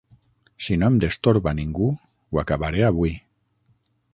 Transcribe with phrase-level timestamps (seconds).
[0.67, 1.91] Si no em destorba ningú,
[2.31, 3.15] ho acabaré avui.